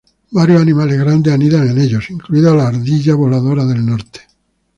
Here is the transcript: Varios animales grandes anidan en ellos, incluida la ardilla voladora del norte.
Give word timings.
Varios 0.31 0.59
animales 0.63 0.97
grandes 0.97 1.31
anidan 1.31 1.69
en 1.69 1.77
ellos, 1.79 2.09
incluida 2.09 2.55
la 2.55 2.69
ardilla 2.69 3.13
voladora 3.13 3.67
del 3.67 3.85
norte. 3.85 4.21